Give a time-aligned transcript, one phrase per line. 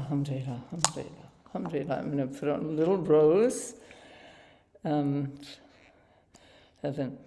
[0.00, 1.96] Alhamdulillah, alhamdulillah, alhamdulillah.
[1.98, 3.74] I'm going to put on a little rose.
[4.82, 5.32] Um,
[6.82, 7.18] heaven,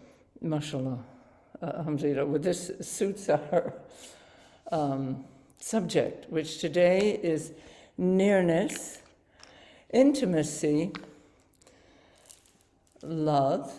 [0.41, 0.97] mashallah,
[1.61, 2.25] uh, alhamdulillah.
[2.25, 3.75] Well, this suits our
[4.71, 5.23] um,
[5.59, 7.51] subject, which today is
[7.97, 8.99] nearness,
[9.91, 10.91] intimacy,
[13.03, 13.71] love,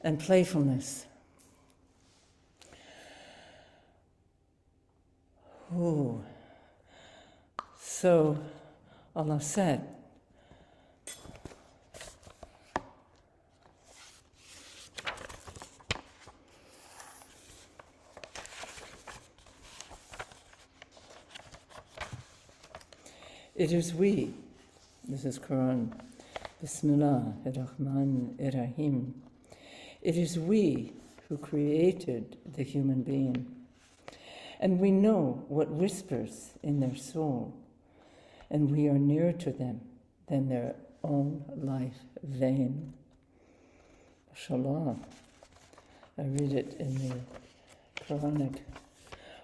[0.00, 1.06] and playfulness.
[5.74, 6.24] Ooh.
[8.00, 8.38] So
[9.14, 9.86] Allah said,
[23.54, 24.32] It is we,
[25.06, 25.92] this is Quran,
[26.62, 29.14] Bismillah ar-Rahman ar-Rahim.
[30.00, 30.94] It is we
[31.28, 33.46] who created the human being.
[34.58, 37.59] And we know what whispers in their soul,
[38.50, 39.80] and we are nearer to them
[40.28, 42.92] than their own life vein.
[44.34, 45.00] Shalom.
[46.18, 47.14] I read it in the
[48.04, 48.58] Quranic.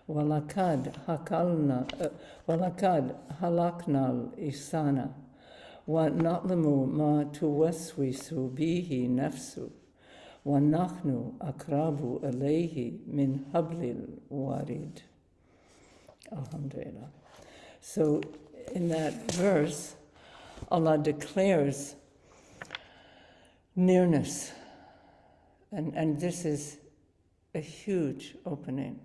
[0.09, 2.09] Walakad hakalna, uh,
[2.49, 5.13] walakad halaknal isana,
[5.87, 9.71] wa natlamu ma tuwaswisu bihi nafsu,
[10.45, 15.03] wa nahnu akrabu alayhi min hablil warid.
[16.31, 17.09] Alhamdulillah.
[17.81, 18.21] So
[18.75, 19.95] in that verse,
[20.71, 21.95] Allah declares
[23.75, 24.53] nearness.
[25.73, 26.79] And, and this is
[27.55, 29.01] a huge opening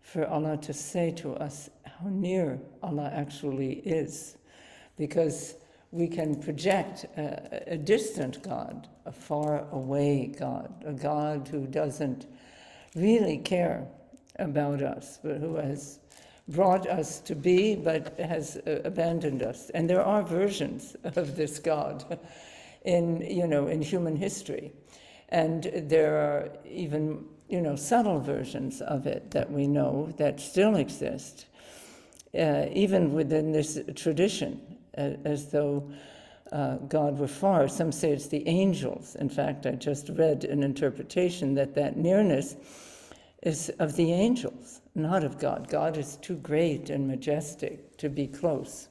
[0.00, 4.36] for Allah to say to us how near Allah actually is.
[4.96, 5.56] Because
[5.90, 12.26] we can project a, a, distant God, a far away God, a God who doesn't
[12.94, 13.86] really care
[14.38, 16.00] about us, but who has
[16.48, 19.70] brought us to be, but has uh, abandoned us.
[19.70, 22.18] And there are versions of this God
[22.84, 24.72] in, you know, in human history.
[25.28, 30.76] And there are even, you know, subtle versions of it that we know that still
[30.76, 31.46] exist,
[32.38, 34.60] uh, even within this tradition
[34.94, 35.90] as though
[36.52, 37.68] uh, God were far.
[37.68, 39.16] Some say it's the angels.
[39.16, 42.56] In fact, I just read an interpretation that that nearness
[43.42, 45.68] is of the angels, not of God.
[45.68, 48.88] God is too great and majestic to be close.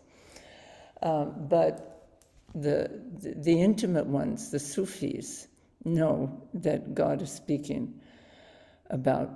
[1.01, 2.07] Uh, but
[2.53, 5.47] the, the, the intimate ones, the Sufis,
[5.83, 7.99] know that God is speaking
[8.89, 9.29] about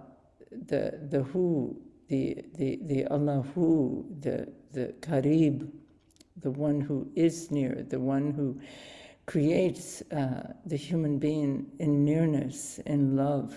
[0.52, 5.70] the the who, the the the Allahu, the the Karib,
[6.38, 8.60] the one who is near, the one who
[9.26, 13.54] creates uh, the human being in nearness, in love,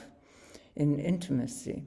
[0.77, 1.83] in intimacy.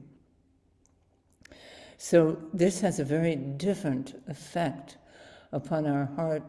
[1.98, 4.98] So, this has a very different effect
[5.52, 6.42] upon our heart,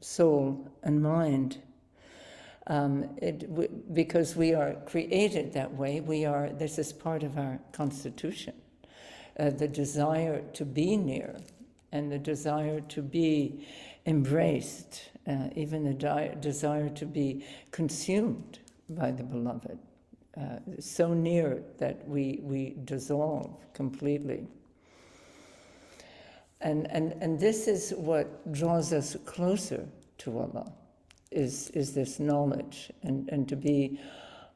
[0.00, 1.58] soul, and mind.
[2.66, 7.58] Um, it, because we are created that way, we are, this is part of our
[7.72, 8.54] constitution.
[9.38, 11.36] Uh, the desire to be near,
[11.92, 13.66] and the desire to be
[14.06, 19.78] embraced, uh, even the desire to be consumed by the beloved,
[20.36, 24.46] uh, so near that we, we dissolve completely.
[26.60, 29.86] And, and, and this is what draws us closer
[30.18, 30.72] to Allah,
[31.30, 34.00] is, is this knowledge, and, and to be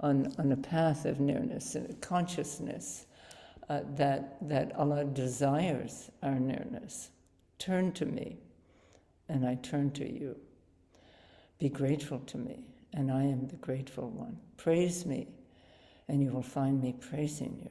[0.00, 3.06] on, on a path of nearness and consciousness
[3.68, 7.10] uh, that, that Allah desires our nearness.
[7.58, 8.38] Turn to me,
[9.28, 10.36] and I turn to you.
[11.58, 14.38] Be grateful to me, and I am the grateful one.
[14.56, 15.26] Praise me,
[16.08, 17.70] and you will find me praising you.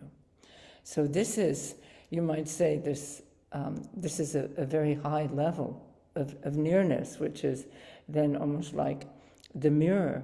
[0.83, 1.75] So, this is,
[2.09, 3.21] you might say, this,
[3.51, 7.65] um, this is a, a, very high level of, of nearness, which is
[8.07, 9.05] then almost like
[9.55, 10.23] the mirror,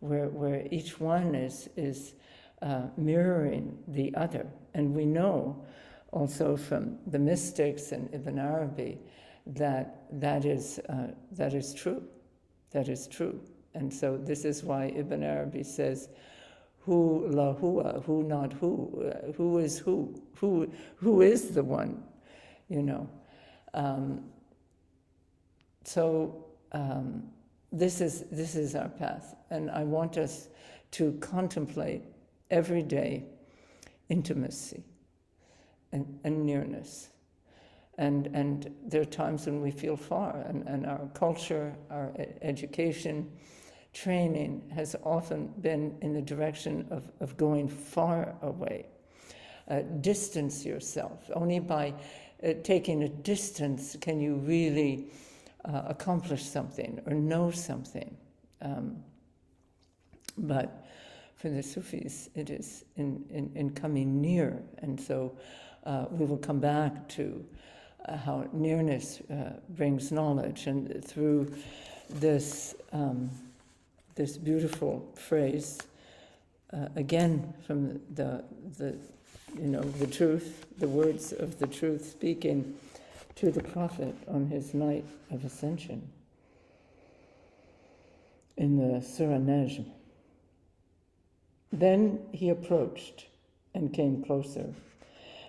[0.00, 2.14] where, where each one is, is
[2.62, 4.46] uh, mirroring the other.
[4.74, 5.64] And we know
[6.12, 8.98] also from the mystics and Ibn Arabi
[9.46, 12.02] that that is, uh, that is true.
[12.70, 13.40] That is true.
[13.74, 16.08] And so this is why Ibn Arabi says,
[16.84, 22.02] who la hua, who not who, uh, who is who, who, who is the one,
[22.68, 23.08] you know.
[23.72, 24.24] Um,
[25.84, 27.24] so um,
[27.72, 29.34] this, is, this is our path.
[29.50, 30.48] And I want us
[30.92, 32.02] to contemplate
[32.50, 33.24] every day
[34.10, 34.84] intimacy
[35.92, 37.08] and, and nearness.
[37.96, 43.30] And, and there are times when we feel far, and, and our culture, our education,
[43.94, 48.86] training has often been in the direction of, of going far away.
[49.68, 51.30] Uh, distance yourself.
[51.32, 51.94] Only by
[52.42, 55.06] uh, taking a distance can you really
[55.64, 58.14] uh, accomplish something or know something.
[58.60, 59.02] Um,
[60.36, 60.86] but
[61.36, 64.62] for the Sufis, it is in, in, in coming near.
[64.78, 65.38] And so
[65.84, 67.44] uh, we will come back to
[68.06, 70.66] uh, how nearness uh, brings knowledge.
[70.66, 71.54] And through
[72.10, 73.30] this, um,
[74.14, 75.78] this beautiful phrase,
[76.72, 78.44] uh, again from the,
[78.78, 78.96] the,
[79.56, 82.74] you know, the truth, the words of the truth speaking
[83.34, 86.08] to the Prophet on his night of ascension
[88.56, 89.86] in the Surah Najm.
[91.72, 93.26] Then he approached
[93.74, 94.72] and came closer,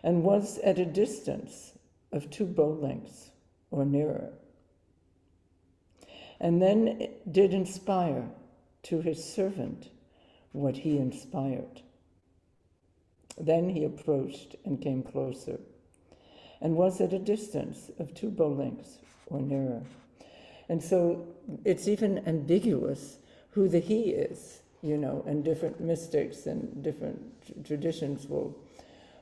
[0.04, 1.74] and was at a distance
[2.12, 3.30] of two bow lengths
[3.70, 4.30] or nearer,
[6.40, 8.28] and then did inspire
[8.86, 9.90] to his servant
[10.52, 11.82] what he inspired.
[13.38, 15.60] Then he approached and came closer,
[16.62, 19.82] and was at a distance of two bow lengths or nearer.
[20.70, 21.28] And so
[21.64, 23.18] it's even ambiguous
[23.52, 28.58] who the he is, you know, and different mystics and different traditions will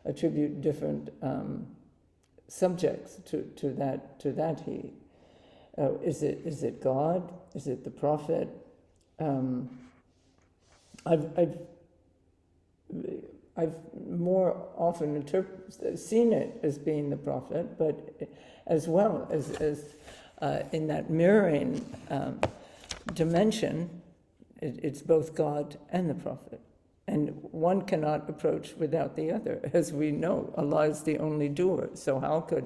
[0.06, 1.66] attribute different um,
[2.48, 4.94] subjects to, to, that, to that he.
[5.78, 7.34] Uh, is, it, is it God?
[7.56, 8.48] Is it the prophet?
[9.20, 9.70] Um,
[11.06, 11.58] I've, I've,
[13.58, 13.76] I've
[14.08, 15.26] more often
[15.96, 18.30] seen it as being the prophet, but
[18.68, 19.86] as well as, as
[20.42, 22.40] uh, in that mirroring um,
[23.14, 23.90] dimension,
[24.62, 26.60] it, it's both God and the prophet.
[27.08, 29.60] And one cannot approach without the other.
[29.74, 31.90] As we know, Allah is the only doer.
[31.96, 32.66] So how could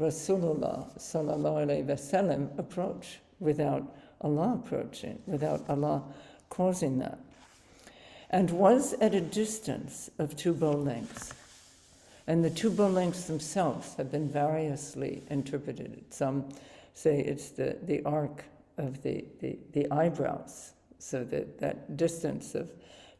[0.00, 6.02] Rasulullah sallallahu wasallam approach without Allah approaching, without Allah
[6.48, 7.18] causing that?
[8.30, 11.32] And was at a distance of two bow lengths.
[12.26, 16.04] And the two bow lengths themselves have been variously interpreted.
[16.10, 16.48] Some
[16.92, 18.44] say it's the, the arc
[18.78, 22.70] of the, the, the eyebrows, so that, that distance of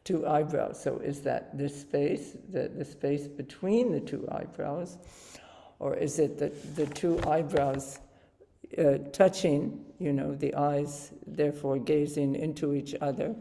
[0.03, 0.81] two eyebrows.
[0.81, 4.97] So is that this space, the, the space between the two eyebrows,
[5.79, 7.99] or is it the, the two eyebrows
[8.77, 13.35] uh, touching, you know, the eyes, therefore gazing into each other?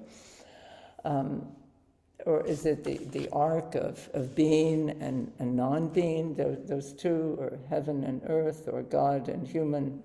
[1.05, 1.47] Um,
[2.25, 6.93] or is it the, the arc of, of being and, and non being, those, those
[6.93, 10.03] two, or heaven and earth, or God and human,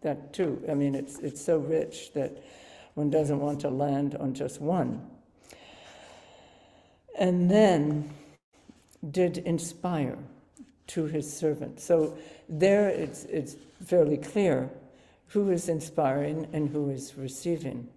[0.00, 0.62] that too?
[0.68, 2.42] I mean, it's, it's so rich that
[2.94, 5.08] one doesn't want to land on just one.
[7.18, 8.10] And then
[9.08, 10.18] did inspire
[10.90, 11.80] to his servant.
[11.80, 12.16] So
[12.48, 14.70] there it's, it's fairly clear
[15.28, 17.88] who is inspiring and who is receiving.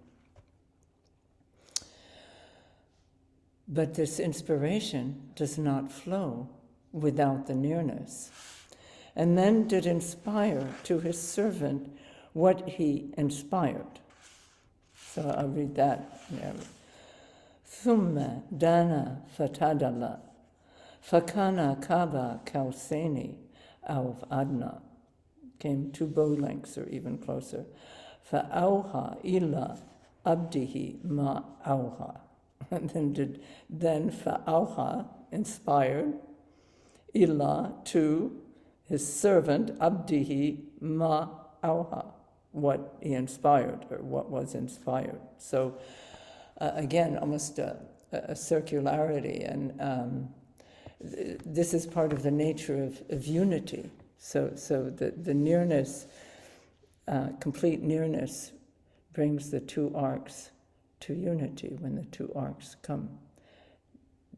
[3.67, 6.49] But this inspiration does not flow
[6.91, 8.29] without the nearness.
[9.15, 11.97] And then did inspire to his servant
[12.33, 13.99] what he inspired.
[14.95, 16.19] So I'll read that.
[17.67, 20.19] Thumma dana fatadala,
[21.09, 23.35] fakana kaba kauseni
[23.87, 24.81] av adna,
[25.59, 27.65] came two bow lengths or even closer.
[28.31, 29.79] Fa'auha illa
[30.25, 32.19] abdihi ma auha.
[32.71, 36.13] and then did then fa'auha, inspired,
[37.15, 38.41] ila to
[38.85, 41.27] his servant abdihi ma
[41.63, 42.05] auha,
[42.51, 45.19] what he inspired or what was inspired.
[45.37, 45.77] So
[46.59, 47.77] uh, again, almost a,
[48.11, 50.29] a circularity, and um,
[51.11, 53.89] th- this is part of the nature of, of unity.
[54.17, 56.07] So, so the, the nearness,
[57.07, 58.51] uh, complete nearness,
[59.13, 60.51] brings the two arcs
[61.01, 63.09] to unity when the two arcs come.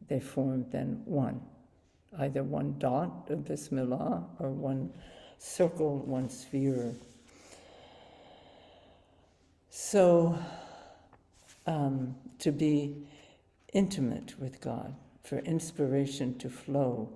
[0.08, 1.40] They form then one,
[2.18, 4.92] either one dot of Bismillah or one
[5.38, 6.94] circle, one sphere.
[9.70, 10.38] So,
[11.66, 13.06] um, to be
[13.72, 14.94] intimate with God,
[15.26, 17.08] for inspiration to flow,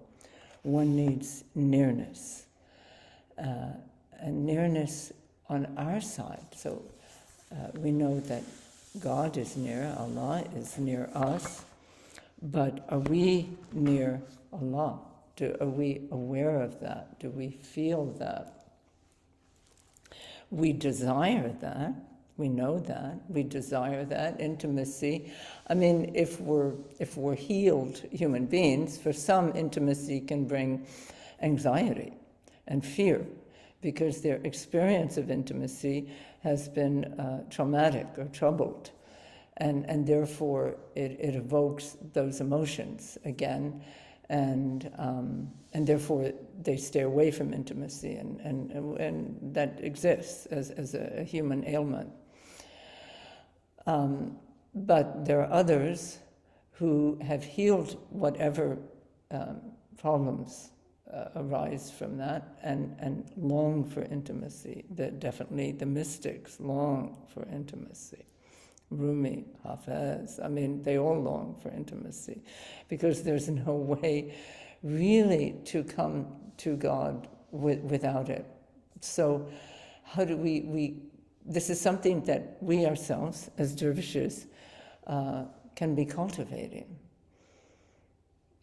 [0.62, 2.47] one needs nearness.
[3.38, 3.71] Uh,
[4.19, 5.12] and nearness
[5.49, 6.45] on our side.
[6.55, 6.83] So
[7.52, 8.43] uh, we know that
[9.00, 11.64] God is near, Allah is near us,
[12.43, 14.21] but are we near
[14.52, 14.99] Allah?
[15.37, 17.19] Do, are we aware of that?
[17.21, 18.67] Do we feel that?
[20.50, 21.95] We desire that.
[22.41, 23.21] We know that.
[23.29, 25.31] We desire that intimacy.
[25.69, 30.87] I mean, if we're if we're healed human beings, for some intimacy can bring
[31.43, 32.15] anxiety
[32.67, 33.27] and fear
[33.83, 36.09] because their experience of intimacy
[36.43, 38.91] has been uh, traumatic or troubled.
[39.59, 43.83] And, and therefore, it, it evokes those emotions again.
[44.31, 46.33] and um, and therefore
[46.63, 52.09] they stay away from intimacy, and and and that exists as as a, human ailment.
[53.91, 54.37] Um,
[54.73, 56.21] but there are others
[56.71, 58.79] who have healed whatever
[59.33, 59.61] um,
[59.99, 60.71] problems
[61.13, 64.85] uh, arise from that and, and long for intimacy.
[64.95, 68.27] The, definitely the mystics long for intimacy.
[68.91, 72.43] Rumi, Hafez, I mean, they all long for intimacy
[72.89, 74.37] because there's no way
[74.85, 76.29] really to come
[76.59, 78.47] to God with, without it.
[79.01, 79.49] So,
[80.05, 80.97] how do we, we,
[81.45, 84.47] this is something that we ourselves, as dervishes,
[85.07, 85.45] uh,
[85.75, 86.97] can be cultivating.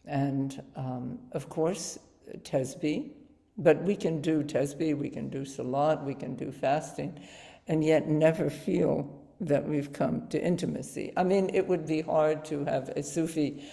[0.06, 1.98] And um, of course,
[2.42, 3.10] Tesbih,
[3.58, 7.18] but we can do Tesbih, we can do Salat, we can do fasting,
[7.66, 11.12] and yet never feel that we've come to intimacy.
[11.16, 13.64] I mean, it would be hard to have a Sufi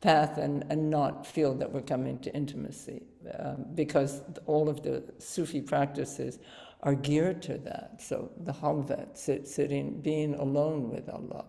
[0.00, 3.02] path and, and not feel that we're coming to intimacy
[3.38, 6.38] um, because all of the Sufi practices
[6.86, 8.00] are geared to that.
[8.00, 11.44] So the halvat, sit, sitting, being alone with Allah.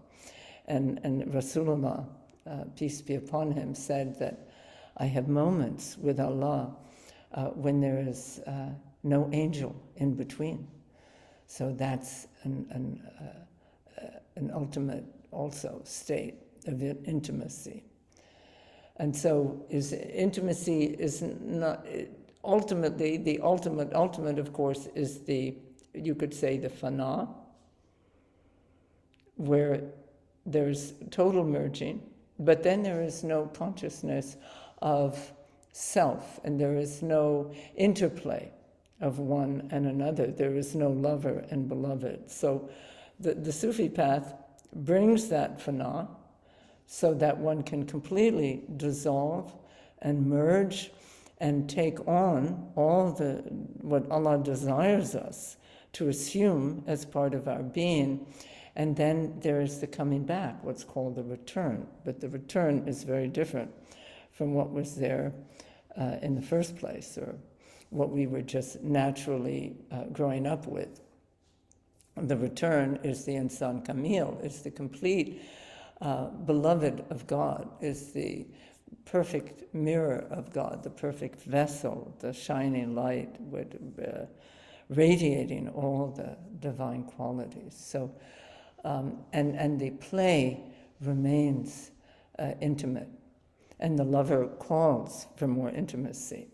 [0.65, 2.07] And, and Rasulullah,
[2.49, 4.49] uh, peace be upon him, said that
[4.97, 6.75] I have moments with Allah
[7.33, 8.69] uh, when there is uh,
[9.03, 10.67] no angel in between.
[11.45, 16.33] So that's an, an, uh, an ultimate also state
[16.65, 17.83] of intimacy.
[18.95, 21.85] And so is intimacy is not
[22.47, 25.55] ultimately the ultimate ultimate of course is the
[25.93, 27.27] you could say the fana
[29.35, 29.81] where
[30.45, 32.01] there's total merging
[32.39, 34.37] but then there is no consciousness
[34.81, 35.33] of
[35.71, 38.51] self, and there is no interplay
[38.99, 40.27] of one and another.
[40.27, 42.29] There is no lover and beloved.
[42.29, 42.69] So
[43.19, 44.33] the, the Sufi path
[44.73, 46.07] brings that fana
[46.87, 49.53] so that one can completely dissolve
[50.01, 50.91] and merge
[51.39, 53.43] and take on all the
[53.81, 55.57] what Allah desires us
[55.93, 58.27] to assume as part of our being.
[58.75, 61.87] And then there is the coming back, what's called the return.
[62.05, 63.71] But the return is very different
[64.31, 65.33] from what was there
[65.99, 67.35] uh, in the first place or
[67.89, 71.01] what we were just naturally uh, growing up with.
[72.15, 75.41] The return is the insan kamil, is the complete
[76.01, 78.45] uh, beloved of God, is the
[79.05, 84.25] perfect mirror of God, the perfect vessel, the shining light uh,
[84.89, 87.75] radiating all the divine qualities.
[87.77, 88.13] So,
[88.83, 90.61] um, and, and the play
[91.01, 91.91] remains
[92.39, 93.09] uh, intimate
[93.79, 96.47] and the lover calls for more intimacy.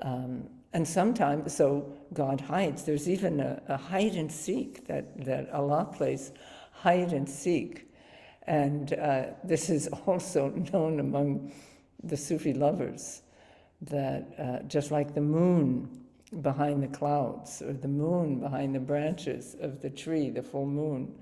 [0.00, 2.82] Um, and sometimes, so God hides.
[2.82, 6.32] There's even a, a, hide and seek that, that Allah plays
[6.72, 7.88] hide and seek.
[8.46, 11.52] And uh, this is also known among
[12.02, 13.22] the Sufi lovers
[13.82, 16.04] that uh, just like the moon
[16.42, 21.14] behind the clouds or the moon behind the branches of the tree, the full moon.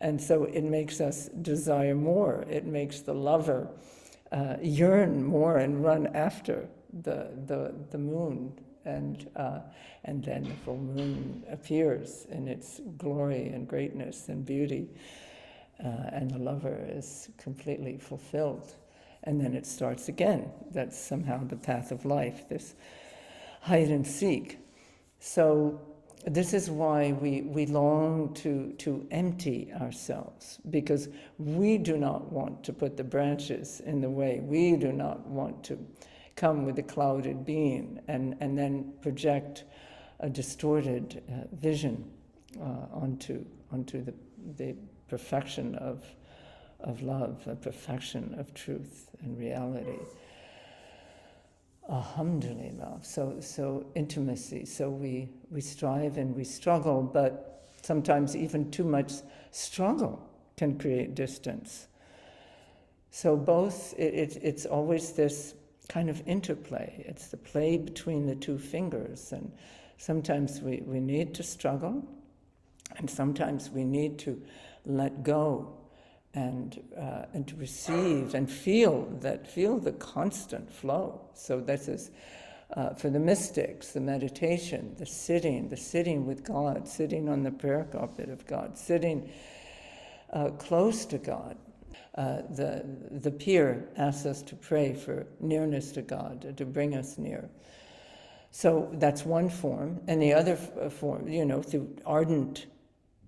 [0.00, 2.44] And so it makes us desire more.
[2.48, 3.68] It makes the lover
[4.30, 6.68] uh, yearn more and run after
[7.02, 8.52] the, the, the moon.
[8.84, 9.60] And, uh,
[10.04, 14.88] and then the full moon appears in its glory and greatness and beauty.
[15.84, 18.74] Uh, and the lover is completely fulfilled.
[19.24, 20.50] And then it starts again.
[20.72, 22.74] That's somehow the path of life, this
[23.60, 24.58] hide and seek.
[25.20, 25.80] So
[26.26, 31.08] this is why we, we long to, to empty ourselves, because
[31.38, 34.40] we do not want to put the branches in the way.
[34.40, 35.78] We do not want to
[36.36, 39.64] come with a clouded being and, and then project
[40.20, 42.10] a distorted uh, vision
[42.60, 44.14] uh, onto, onto the,
[44.56, 44.76] the
[45.08, 46.04] perfection of,
[46.80, 49.98] of love, the perfection of truth and reality.
[51.90, 52.98] Alhamdulillah.
[53.02, 54.64] So, so intimacy.
[54.66, 59.12] So we, we strive and we struggle, but sometimes even too much
[59.50, 61.88] struggle can create distance.
[63.10, 65.54] So both, it, it, it's always this
[65.88, 67.04] kind of interplay.
[67.08, 69.32] It's the play between the two fingers.
[69.32, 69.50] And
[69.96, 72.06] sometimes we, we need to struggle,
[72.96, 74.40] and sometimes we need to
[74.88, 75.74] let go
[76.34, 81.20] and, uh, and to receive and feel that, feel the constant flow.
[81.34, 82.10] So this is
[82.74, 87.50] uh, for the mystics, the meditation, the sitting, the sitting with God, sitting on the
[87.50, 89.30] prayer carpet of God, sitting
[90.32, 91.56] uh, close to God.
[92.14, 97.16] Uh, the, the pir asks us to pray for nearness to God, to bring us
[97.16, 97.48] near.
[98.50, 100.00] So that's one form.
[100.08, 102.66] And the other uh, form, you know, through ardent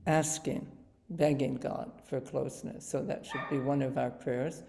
[0.07, 0.67] asking
[1.11, 2.89] begging God for closeness.
[2.89, 4.63] So that should be one of our prayers.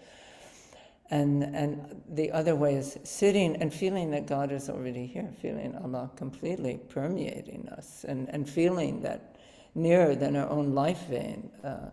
[1.10, 5.75] And, and the other way is sitting and feeling that God is already here, feeling
[5.83, 9.36] Allah completely permeating us, and, and feeling that
[9.75, 11.89] nearer than our own life vein, uh,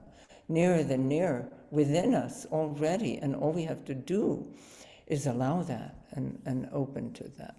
[0.49, 3.19] nearer than near within us already.
[3.19, 4.47] And all we have to do
[5.09, 7.57] is allow that and, and open to that.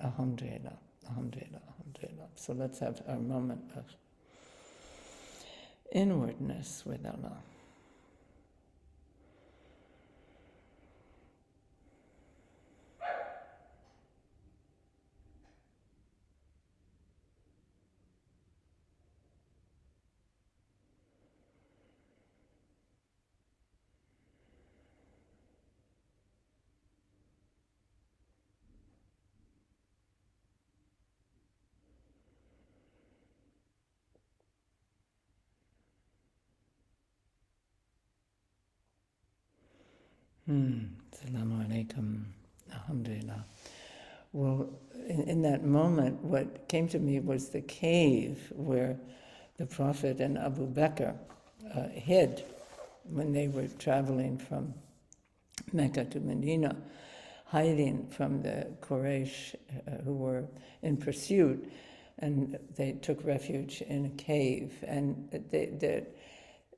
[0.00, 0.78] Alhamdulillah,
[1.08, 2.28] alhamdulillah, alhamdulillah.
[2.36, 3.84] So let's have our moment of
[5.92, 7.38] inwardness with Allah.
[40.46, 40.78] Hmm.
[41.34, 42.22] Alaikum.
[42.72, 43.44] Alhamdulillah.
[44.32, 44.68] Well,
[45.08, 48.96] in, in, that moment, what came to me was the cave where
[49.56, 51.16] the Prophet and Abu Bakr
[51.74, 52.44] uh, hid
[53.10, 54.72] when they were traveling from
[55.72, 56.76] Mecca to Medina,
[57.46, 60.44] hiding from the Quraysh uh, who were
[60.82, 61.68] in pursuit,
[62.20, 64.72] and they took refuge in a cave.
[64.86, 66.06] And they, they,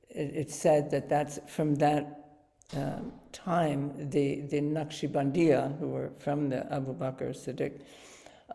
[0.09, 2.28] it, it said that that's from that
[2.75, 7.81] um, time, the, the Naqshbandiya, who were from the Abu Bakr Siddiq,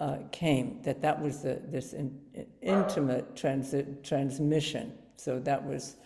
[0.00, 2.18] uh, came, that that was the, this in,
[2.62, 4.92] intimate transi- transmission.
[5.16, 5.96] So that was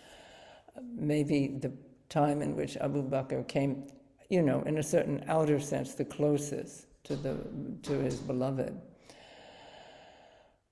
[0.94, 1.72] maybe the
[2.08, 3.86] time in which Abu Bakr came,
[4.28, 7.36] you know, in a certain outer sense, the closest to, the,
[7.82, 8.78] to his beloved.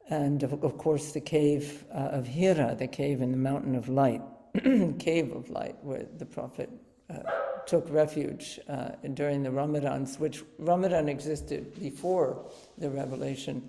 [0.09, 3.89] And of, of course, the cave uh, of Hira, the cave in the mountain of
[3.89, 4.23] light,
[4.99, 6.71] cave of light, where the Prophet
[7.09, 7.31] uh,
[7.67, 12.45] took refuge uh, during the Ramadans, which Ramadan existed before
[12.79, 13.69] the revelation,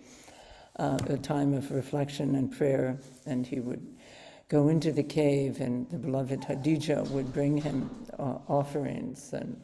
[0.77, 3.85] uh, a time of reflection and prayer, and he would
[4.49, 9.59] go into the cave, and the beloved Hadija would bring him uh, offerings and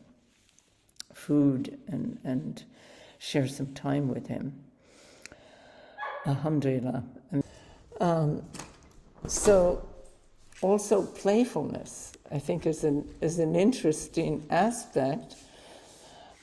[1.13, 2.63] food and, and
[3.19, 4.53] share some time with him.
[6.25, 7.03] Alhamdulillah.
[7.99, 8.43] Um,
[9.27, 9.87] so,
[10.63, 15.35] also playfulness I think is an, is an interesting aspect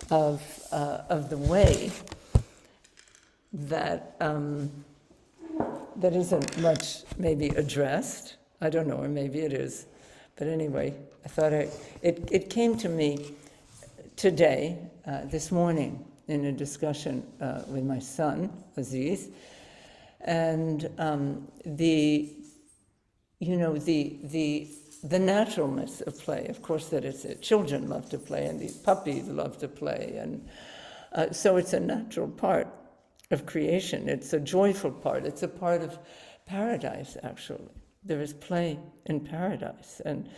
[0.09, 1.90] of, uh, of the way
[3.52, 4.70] that, um,
[5.96, 8.37] that isn't much maybe addressed.
[8.61, 9.87] I don't know, or maybe it is.
[10.37, 11.68] But anyway, I thought I,
[12.02, 13.35] it, it came to me
[14.14, 14.78] today,
[15.09, 19.28] uh, this morning, in a discussion uh, with my son, Aziz.
[20.20, 22.30] And um, the,
[23.40, 24.68] you know, the, the
[25.03, 26.46] the naturalness of play.
[26.48, 30.16] Of course, that it's uh, children love to play, and these puppies love to play,
[30.18, 30.46] and
[31.12, 32.68] uh, so it's a natural part
[33.31, 34.09] of creation.
[34.09, 35.24] It's a joyful part.
[35.24, 35.98] It's a part of
[36.46, 37.16] paradise.
[37.22, 37.68] Actually,
[38.05, 40.29] there is play in paradise, and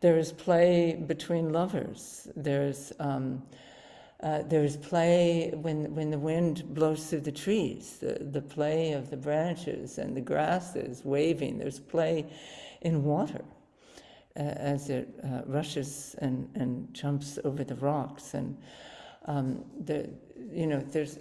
[0.00, 2.28] there is play between lovers.
[2.36, 3.42] There's um,
[4.22, 9.10] uh, there's play when, when the wind blows through the trees, the, the play of
[9.10, 11.58] the branches and the grasses waving.
[11.58, 12.26] There's play
[12.82, 13.42] in water
[14.36, 18.34] uh, as it uh, rushes and, and jumps over the rocks.
[18.34, 18.56] And
[19.26, 20.08] um, the,
[20.52, 21.18] you know, there's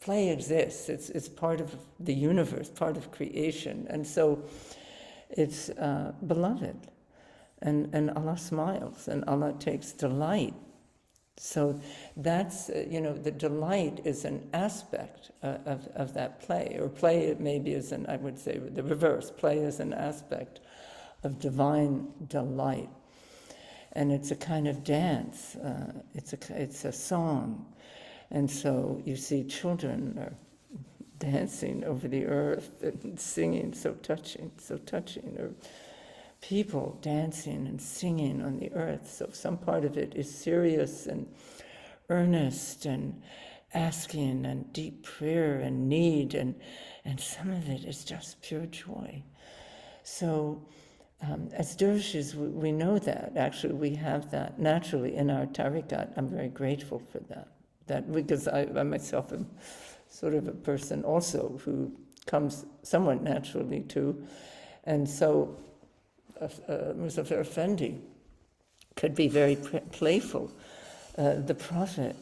[0.00, 0.88] play exists.
[0.88, 4.42] It's it's part of the universe, part of creation, and so
[5.30, 6.76] it's uh, beloved.
[7.62, 10.54] And and Allah smiles, and Allah takes delight.
[11.42, 11.80] So
[12.16, 16.88] that's uh, you know the delight is an aspect uh, of of that play, or
[16.88, 19.30] play maybe is an I would say the reverse.
[19.30, 20.60] Play is an aspect
[21.22, 22.88] of divine delight.
[23.92, 27.66] And it's a kind of dance, uh, it's, a, it's a song.
[28.30, 30.32] And so you see children are
[31.18, 35.50] dancing over the earth and singing, so touching, so touching, or
[36.40, 39.10] people dancing and singing on the earth.
[39.10, 41.26] So some part of it is serious and
[42.08, 43.22] earnest and
[43.72, 46.54] asking and deep prayer and need, and,
[47.04, 49.22] and some of it is just pure joy.
[50.02, 50.66] So
[51.22, 53.36] um, as dervishes, we, we, know that.
[53.36, 56.14] Actually, we have that naturally in our tariqat.
[56.16, 57.48] I'm very grateful for that.
[57.86, 59.46] That because I, I myself am
[60.08, 61.92] sort of a person also who
[62.26, 64.24] comes somewhat naturally too,
[64.84, 65.58] and so
[66.40, 68.00] uh, Muzaffar Effendi
[68.96, 69.56] could be very
[69.92, 70.50] playful.
[71.16, 72.16] Uh, the Prophet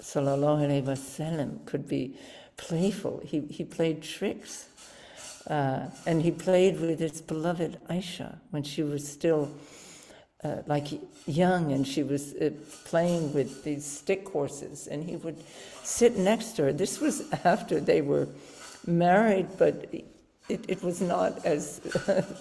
[0.00, 2.16] sallallahu alaihi wasallam could be
[2.56, 3.20] playful.
[3.24, 4.68] He he played tricks
[5.48, 9.50] uh, and he played with his beloved Aisha when she was still
[10.44, 10.88] uh, like
[11.26, 12.50] young, and she was uh,
[12.84, 15.42] playing with these stick horses, and he would
[15.84, 16.72] sit next to her.
[16.72, 18.28] This was after they were
[18.86, 19.88] married, but
[20.48, 21.80] it, it was not as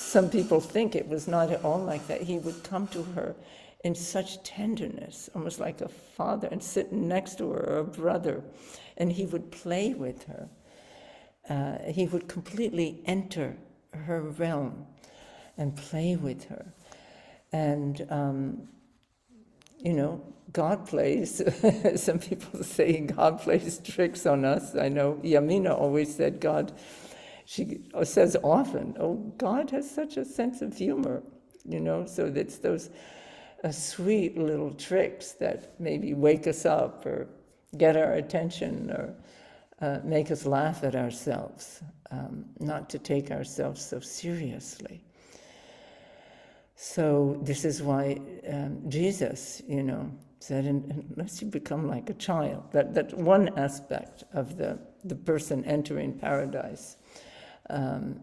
[0.00, 2.22] some people think it was not at all like that.
[2.22, 3.36] He would come to her
[3.84, 8.42] in such tenderness, almost like a father, and sit next to her, or a brother,
[8.96, 10.48] and he would play with her.
[11.48, 13.56] Uh, he would completely enter
[13.92, 14.86] her realm
[15.56, 16.72] and play with her.
[17.52, 18.68] And, um,
[19.78, 21.42] you know, God plays.
[22.02, 24.74] Some people say God plays tricks on us.
[24.76, 26.72] I know Yamina always said God,
[27.50, 31.20] she says often, oh, God has such a sense of humor,
[31.64, 32.90] you know, so it's those
[33.64, 37.26] uh, sweet little tricks that maybe wake us up or
[37.76, 39.16] get our attention or
[39.80, 41.82] uh, make us laugh at ourselves,
[42.12, 45.02] um, not to take ourselves so seriously.
[46.76, 50.08] So this is why um, Jesus, you know,
[50.38, 55.64] said, unless you become like a child, that, that one aspect of the, the person
[55.64, 56.96] entering paradise,
[57.70, 58.20] um,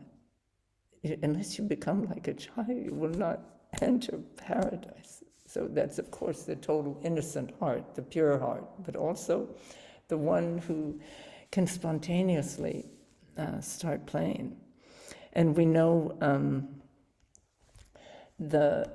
[1.24, 3.40] unless you become like a child, you will not
[3.82, 5.24] enter paradise.
[5.46, 9.50] So that's, of course, the total innocent heart, the pure heart, but also
[10.10, 11.00] the one who
[11.52, 12.86] can spontaneously
[13.38, 14.58] uh, start playing.
[15.34, 16.68] And we know um,
[18.40, 18.92] the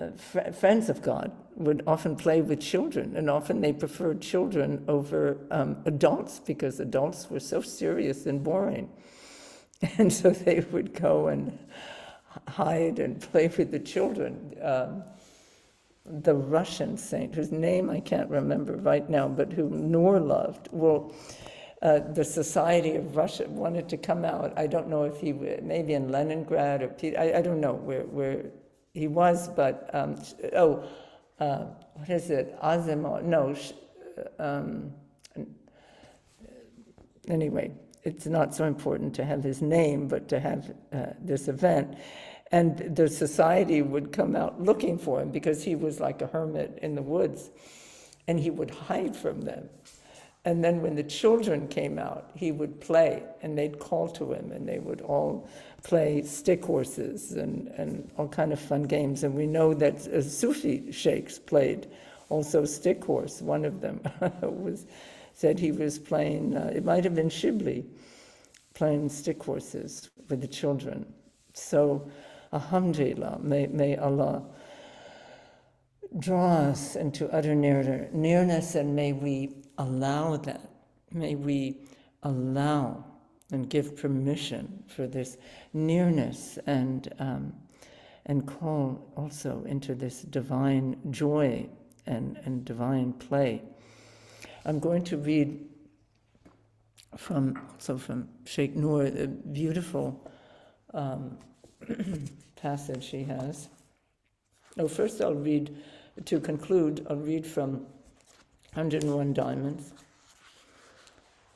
[0.00, 4.84] uh, fr- friends of God would often play with children, and often they preferred children
[4.88, 8.90] over um, adults because adults were so serious and boring.
[9.98, 11.58] And so they would go and
[12.48, 14.54] hide and play with the children.
[14.62, 15.04] Um,
[16.04, 21.14] the Russian saint, whose name I can't remember right now, but whom Noor loved, well,
[21.80, 24.52] uh, the Society of Russia wanted to come out.
[24.56, 28.04] I don't know if he maybe in Leningrad or Peter, I, I don't know where,
[28.04, 28.46] where
[28.92, 30.16] he was, but um,
[30.54, 30.84] oh,
[31.40, 32.58] uh, what is it?
[32.60, 33.22] Asimov?
[33.22, 33.54] No.
[34.38, 34.92] Um,
[37.28, 37.72] anyway,
[38.04, 41.96] it's not so important to have his name, but to have uh, this event.
[42.52, 46.78] And the society would come out looking for him because he was like a hermit
[46.82, 47.50] in the woods,
[48.28, 49.68] and he would hide from them.
[50.44, 54.52] And then when the children came out, he would play, and they'd call to him,
[54.52, 55.48] and they would all
[55.82, 59.24] play stick horses and, and all kind of fun games.
[59.24, 61.86] And we know that uh, Sufi sheikhs played
[62.28, 63.40] also stick horse.
[63.40, 64.00] One of them
[64.42, 64.86] was
[65.34, 66.56] said he was playing.
[66.56, 67.84] Uh, it might have been Shibli,
[68.74, 71.06] playing stick horses with the children.
[71.52, 72.10] So,
[72.52, 74.44] Alhamdulillah, may, may Allah
[76.18, 80.60] draw us into utter nearness, and may we allow that.
[81.12, 81.78] May we
[82.22, 83.04] allow
[83.52, 85.36] and give permission for this
[85.72, 87.52] nearness and, um,
[88.26, 91.68] and call also into this divine joy
[92.06, 93.62] and, and divine play.
[94.64, 95.60] I'm going to read
[97.16, 100.30] from so from Sheikh Noor, the beautiful
[100.92, 101.38] um,
[102.56, 103.68] passage she has.
[104.76, 105.76] No, first I'll read,
[106.24, 107.86] to conclude, I'll read from
[108.74, 109.92] 101 diamonds.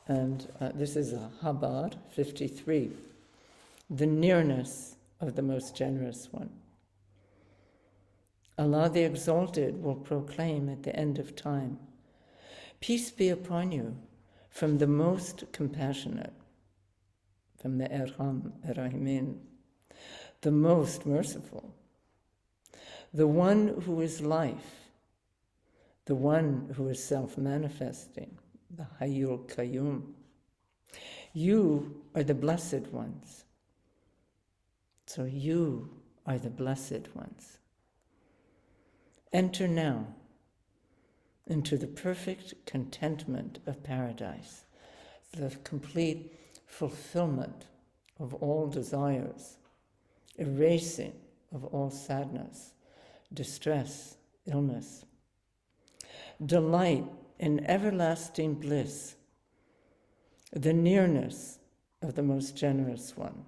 [0.07, 2.90] And uh, this is a Hadith 53,
[3.90, 6.51] the nearness of the most generous one.
[8.59, 11.79] Allah the Exalted will proclaim at the end of time
[12.81, 13.97] Peace be upon you
[14.50, 16.32] from the most compassionate,
[17.61, 19.38] from the Erham, Erahimin,
[20.40, 21.74] the most merciful,
[23.12, 24.78] the one who is life
[26.08, 28.38] the one who is self manifesting,
[28.74, 30.04] the Hayyul Qayyum.
[31.34, 33.44] You are the blessed ones.
[35.04, 35.90] So you
[36.24, 37.58] are the blessed ones.
[39.34, 40.06] Enter now
[41.48, 44.64] into the perfect contentment of paradise,
[45.32, 46.32] the complete
[46.66, 47.66] fulfillment
[48.20, 49.56] of all desires,
[50.37, 51.14] erasing
[51.52, 52.72] of all sadness,
[53.32, 55.04] distress, illness
[56.44, 57.04] delight
[57.38, 59.16] in everlasting bliss,
[60.52, 61.58] the nearness
[62.02, 63.44] of the most generous one,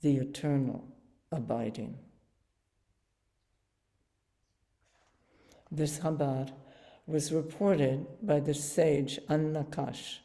[0.00, 0.84] the eternal
[1.30, 1.96] abiding.
[5.70, 6.52] This Hadith
[7.08, 10.18] was reported by the sage An-Naqash,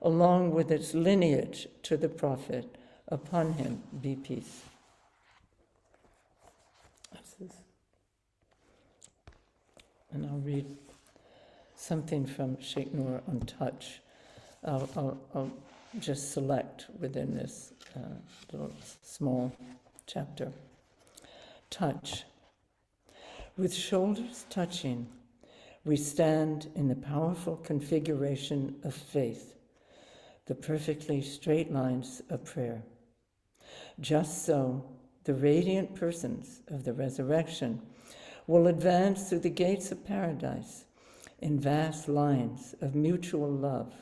[0.00, 2.76] along with its lineage to the Prophet,
[3.08, 4.62] upon him be peace.
[10.12, 10.66] and I'll read
[11.74, 14.00] something from Sheikh Noor on touch.
[14.64, 15.50] I'll, I'll, I'll
[15.98, 18.00] just select within this uh,
[18.52, 18.72] little
[19.02, 19.52] small
[20.06, 20.52] chapter.
[21.70, 22.24] touch.
[23.56, 25.06] With shoulders touching,
[25.84, 29.54] we stand in the powerful configuration of faith,
[30.46, 32.82] the perfectly straight lines of prayer.
[34.00, 34.84] Just so,
[35.24, 37.80] the radiant persons of the resurrection
[38.46, 40.84] will advance through the gates of paradise
[41.40, 43.92] in vast lines of mutual love,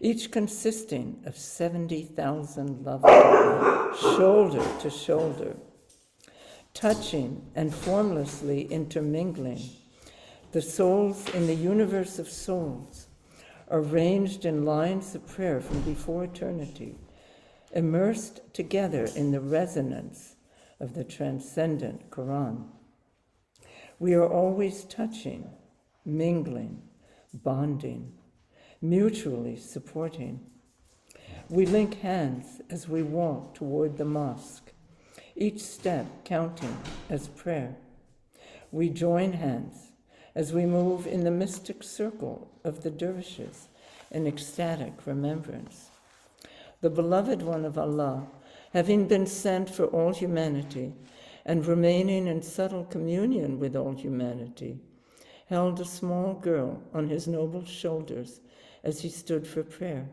[0.00, 5.56] each consisting of 70,000 lovers, shoulder to shoulder,
[6.74, 9.62] touching and formlessly intermingling.
[10.50, 13.08] The souls in the universe of souls,
[13.70, 16.96] arranged in lines of prayer from before eternity,
[17.72, 20.36] immersed together in the resonance
[20.80, 22.64] of the transcendent Quran.
[23.98, 25.50] We are always touching,
[26.06, 26.80] mingling,
[27.34, 28.14] bonding,
[28.80, 30.40] mutually supporting.
[31.50, 34.72] We link hands as we walk toward the mosque,
[35.36, 36.78] each step counting
[37.10, 37.76] as prayer.
[38.72, 39.87] We join hands
[40.38, 43.66] as we move in the mystic circle of the dervishes
[44.12, 45.90] in ecstatic remembrance.
[46.80, 48.24] The beloved one of Allah,
[48.72, 50.92] having been sent for all humanity
[51.44, 54.78] and remaining in subtle communion with all humanity,
[55.46, 58.38] held a small girl on his noble shoulders
[58.84, 60.06] as he stood for prayer.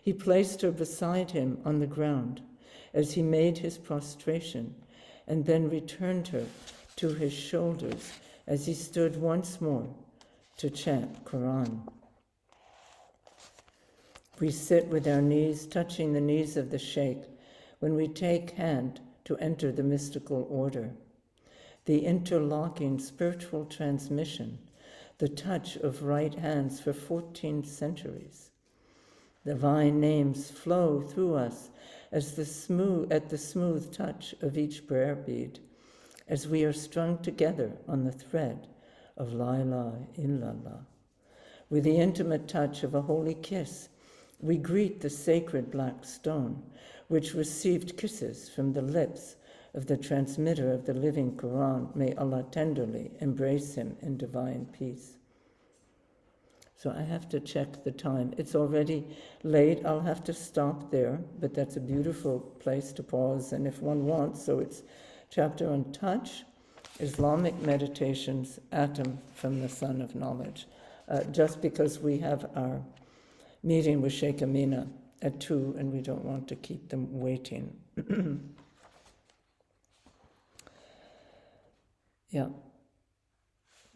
[0.00, 2.40] He placed her beside him on the ground
[2.94, 4.74] as he made his prostration,
[5.26, 6.46] and then returned her
[6.96, 8.10] to his shoulders
[8.46, 9.86] as he stood once more
[10.56, 11.80] to chant Quran.
[14.40, 17.22] We sit with our knees touching the knees of the Sheikh
[17.78, 20.90] when we take hand to enter the mystical order.
[21.86, 24.58] The interlocking spiritual transmission,
[25.18, 28.50] the touch of right hands for 14 centuries.
[29.44, 31.70] Divine names flow through us
[32.10, 35.60] as the smooth, at the smooth touch of each prayer bead,
[36.28, 38.66] as we are strung together on the thread
[39.16, 40.84] of La ilaha illallah.
[41.70, 43.88] With the intimate touch of a holy kiss,
[44.40, 46.62] we greet the sacred black stone,
[47.08, 49.36] which received kisses from the lips
[49.74, 51.94] of the transmitter of the living Quran.
[51.94, 55.18] May Allah tenderly embrace him in divine peace.
[56.76, 58.34] So I have to check the time.
[58.36, 59.06] It's already
[59.42, 59.84] late.
[59.86, 63.52] I'll have to stop there, but that's a beautiful place to pause.
[63.52, 64.82] And if one wants, so it's
[65.34, 66.44] chapter on touch,
[67.00, 70.66] Islamic meditations, atom from the sun of knowledge.
[71.08, 72.80] Uh, just because we have our
[73.64, 74.86] meeting with Sheikh Amina
[75.22, 77.74] at two, and we don't want to keep them waiting.
[82.30, 82.46] yeah.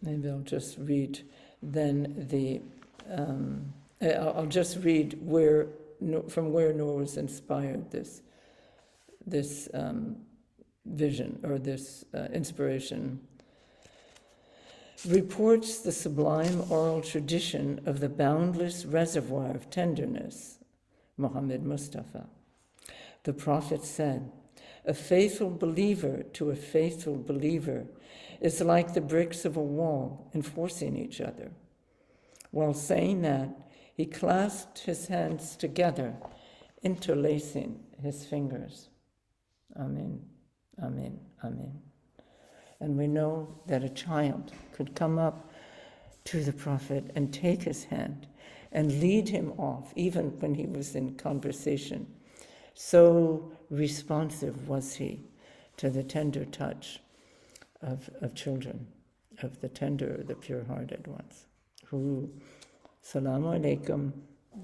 [0.02, 1.20] Maybe I'll just read
[1.62, 2.60] then the.
[3.10, 3.72] Um,
[4.02, 5.68] I'll just read where
[6.28, 8.22] from where Noor was inspired this
[9.26, 10.16] this um,
[10.88, 13.20] vision or this uh, inspiration
[15.06, 20.58] reports the sublime oral tradition of the boundless reservoir of tenderness,
[21.16, 22.26] Muhammad Mustafa.
[23.22, 24.30] The Prophet said,
[24.84, 27.86] A faithful believer to a faithful believer
[28.40, 31.52] is like the bricks of a wall enforcing each other.
[32.50, 33.50] While saying that,
[33.94, 36.14] he clasped his hands together,
[36.82, 38.88] interlacing his fingers.
[39.78, 40.20] Amen,
[40.82, 41.80] amen, amen.
[42.80, 45.50] And we know that a child could come up
[46.24, 48.26] to the Prophet and take his hand
[48.70, 52.06] and lead him off, even when he was in conversation.
[52.74, 55.20] So responsive was he
[55.78, 57.00] to the tender touch
[57.82, 58.86] of, of children,
[59.42, 61.46] of the tender, the pure hearted ones.
[61.86, 62.30] Who,
[63.02, 64.12] Salamu alaikum,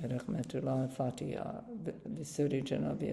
[0.05, 1.62] rahmatullah fatiha,
[2.09, 3.12] bisuri janabi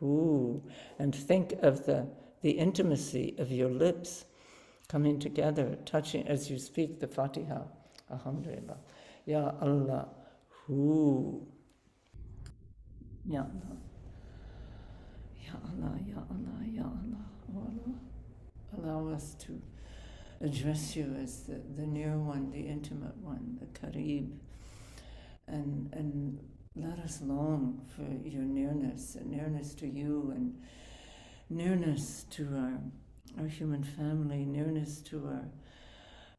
[0.00, 0.62] Who
[0.98, 2.06] and think of the
[2.42, 4.24] the intimacy of your lips
[4.88, 7.62] coming together, touching as you speak the Fatiha.
[8.10, 8.78] Alhamdulillah.
[9.24, 10.06] Ya Allah,
[10.48, 11.44] who?
[13.28, 13.76] Ya Allah.
[15.44, 17.98] Ya Allah, Ya Allah, Ya Allah, oh Allah.
[18.78, 19.60] Allow us to
[20.40, 24.30] address you as the, the near one, the intimate one, the Karib.
[25.48, 26.38] And, and
[26.76, 30.60] let us long for your nearness, nearness to you, and
[31.48, 32.80] nearness to our
[33.38, 35.48] our human family, nearness to our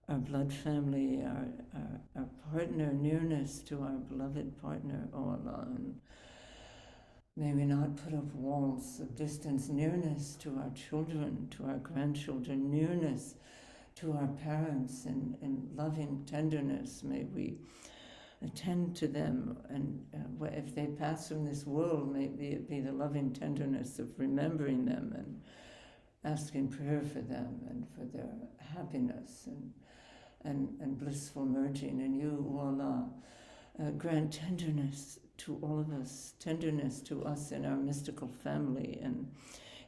[0.09, 5.67] our blood family, our, our, our partner, nearness to our beloved partner, O Allah.
[5.75, 5.95] And
[7.35, 12.71] may we not put up walls of distance, nearness to our children, to our grandchildren,
[12.71, 13.35] nearness
[13.95, 17.03] to our parents, and, and loving tenderness.
[17.03, 17.57] May we
[18.43, 22.91] attend to them, and uh, if they pass from this world, may it be the
[22.91, 25.41] loving tenderness of remembering them and
[26.23, 28.29] asking prayer for them and for their
[28.75, 29.71] happiness and,
[30.43, 32.01] and, and blissful merging.
[32.01, 33.09] And you, Allah,
[33.81, 39.31] uh, grant tenderness to all of us, tenderness to us in our mystical family and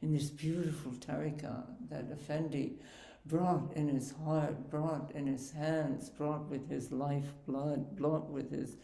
[0.02, 2.80] in this beautiful tarika that Effendi
[3.26, 8.52] brought in his heart, brought in his hands, brought with his life blood, brought with
[8.52, 8.78] his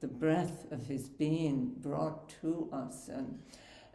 [0.00, 3.40] the breath of his being, brought to us and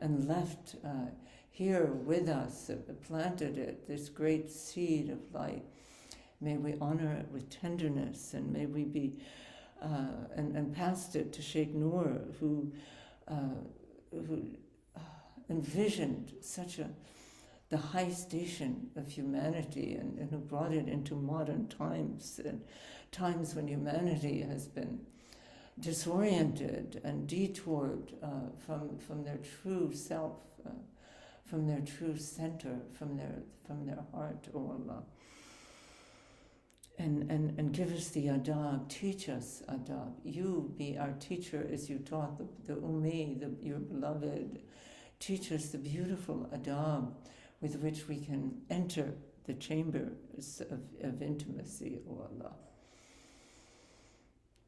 [0.01, 1.11] and left uh,
[1.51, 2.75] here with us, uh,
[3.07, 5.63] planted it, this great seed of light.
[6.41, 9.13] May we honor it with tenderness and may we be,
[9.81, 12.71] uh, and, and passed it to Sheikh Noor, who,
[13.27, 13.59] uh,
[14.11, 14.43] who
[14.95, 14.99] uh,
[15.51, 16.89] envisioned such a,
[17.71, 22.61] the high station of humanity and, and who brought it into modern times, and
[23.11, 24.99] times when humanity has been
[25.79, 28.27] disoriented and detoured uh,
[28.65, 30.37] from, from their true self.
[30.65, 30.69] Uh,
[31.51, 35.03] from their true center, from their, from their heart, O oh Allah.
[36.97, 40.13] And, and, and give us the adab, teach us adab.
[40.23, 44.61] You be our teacher as you taught the, the ummi, the, your beloved.
[45.19, 47.11] Teach us the beautiful adab
[47.61, 49.13] with which we can enter
[49.45, 52.53] the chambers of, of intimacy, O oh Allah.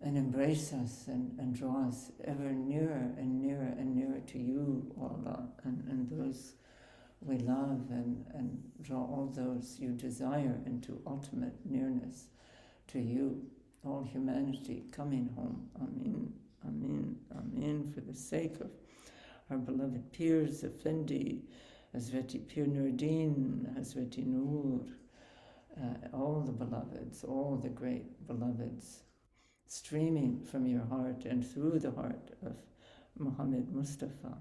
[0.01, 4.91] And embrace us and, and draw us ever nearer and nearer and nearer to you,
[4.99, 6.53] O oh Allah, and, and those
[7.25, 12.25] we love and, and draw all those you desire into ultimate nearness
[12.87, 13.41] to you,
[13.85, 15.69] all humanity coming home.
[15.77, 16.33] Amen,
[16.67, 18.71] amen, amen, for the sake of
[19.49, 21.43] our beloved Pirs, Effendi,
[21.94, 24.80] Hazreti Pir Nuruddin, Hazreti Noor,
[25.80, 29.02] uh, all the beloveds, all the great beloveds,
[29.66, 32.56] streaming from your heart and through the heart of
[33.18, 34.38] Muhammad Mustafa,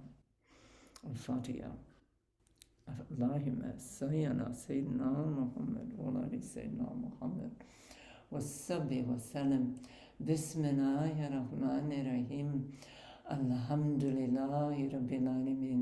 [1.05, 1.71] al-Fatiha.
[3.12, 7.51] اللهم سيدنا سيدنا محمد وعلى سيدنا محمد
[8.31, 9.63] والصبي وسلم
[10.19, 12.49] بسم الله الرحمن الرحيم
[13.31, 15.81] الحمد لله رب العالمين